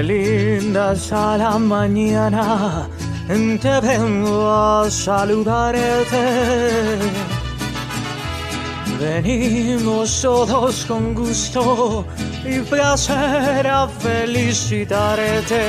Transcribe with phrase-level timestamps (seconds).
[0.00, 2.88] Qué linda es a la mañana,
[3.28, 6.24] te vengo a saludarte.
[8.98, 12.06] Venimos todos con gusto
[12.46, 15.60] y placer a felicitarte.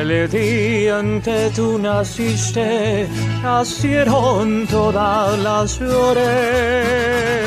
[0.00, 3.06] El día en que tú naciste,
[3.40, 7.38] nacieron todas las flores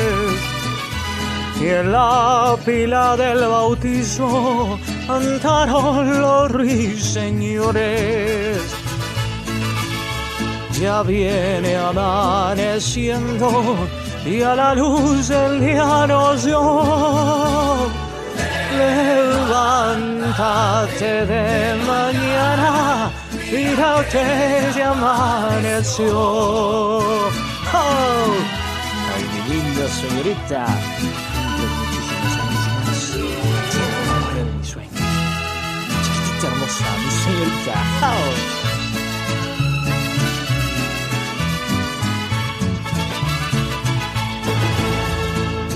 [1.60, 7.82] y en la pila del bautismo cantaron los ruiseñores.
[10.80, 13.48] Ya viene amaneciendo
[14.24, 17.90] y a la luz del día nos dio.
[18.76, 20.24] Levántate
[21.26, 23.12] de mañana,
[23.50, 23.76] que
[24.76, 26.18] ya amaneció.
[27.74, 28.34] Oh.
[29.14, 30.62] Ay, mi linda señorita.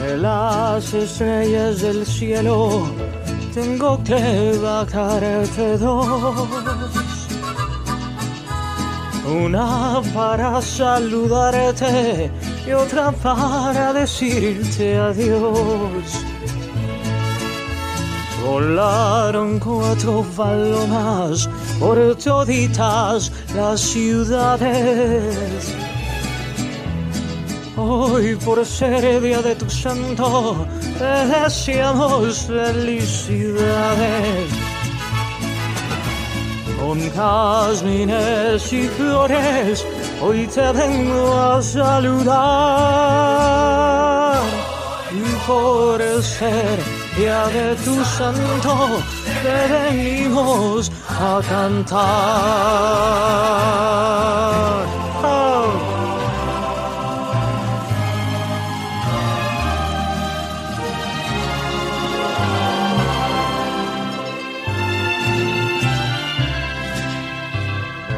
[0.00, 2.88] De las estrellas del cielo
[3.54, 6.48] tengo que bajarte dos.
[9.26, 12.30] Una para saludarte
[12.66, 16.25] y otra para decirte adiós.
[18.46, 21.48] Volaron cuatro palomas
[21.80, 25.74] por toditas las ciudades.
[27.76, 30.64] Hoy por ser día de tu santo,
[30.96, 34.48] te deseamos felicidades.
[36.78, 39.84] Con jazmines y flores,
[40.22, 43.16] hoy te vengo a saludar.
[45.16, 46.78] Y por ser
[47.16, 49.00] día de tu santo,
[49.42, 51.96] te venimos a cantar.
[55.24, 55.72] Oh.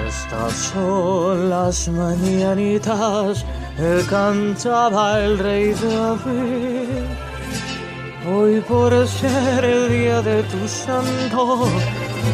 [0.08, 3.44] Estas son las mañanitas
[3.76, 6.77] que cantaba el rey David.
[8.30, 11.66] Hoy por ser el día de tu santo,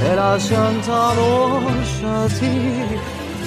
[0.00, 2.82] te las cantamos a ti.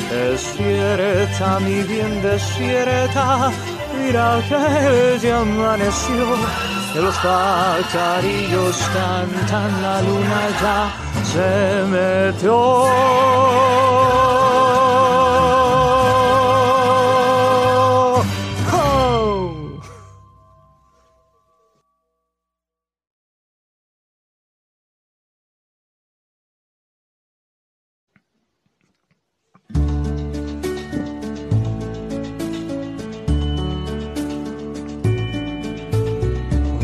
[0.10, 3.52] Despierta, mi bien, despierta,
[4.00, 6.26] mira que ya amaneció.
[6.94, 10.80] Que los pajarillos cantan, la luna ya
[11.32, 12.86] se metió.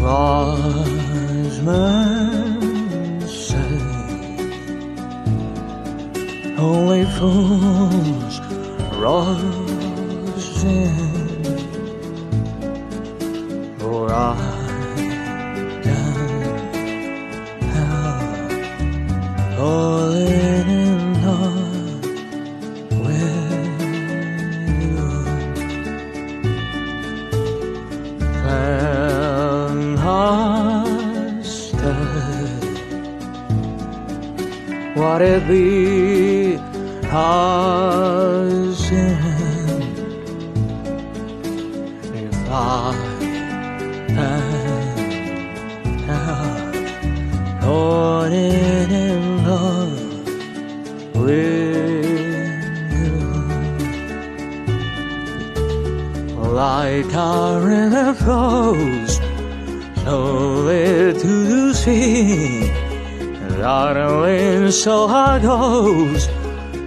[0.04, 3.80] Wise men say
[6.58, 8.40] only fools
[9.00, 10.98] rush in,
[13.80, 14.53] for I
[35.04, 36.58] Fantastic, what it be
[37.08, 39.18] has in
[42.16, 42.96] if I
[44.10, 44.42] am
[47.62, 50.00] falling in love
[51.16, 51.84] with
[52.94, 53.20] you
[56.54, 59.14] like a river flows
[60.04, 62.83] slowly to the sea.
[63.64, 66.28] Darling, so how goes.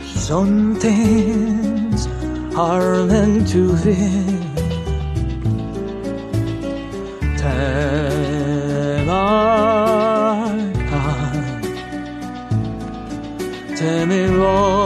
[0.05, 2.07] Some things
[2.55, 3.97] are meant to be.
[13.79, 14.86] Tell me what